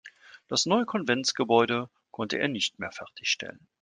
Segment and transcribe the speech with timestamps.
[0.47, 3.67] Das neue Konventsgebäude konnte er nicht mehr fertigstellen.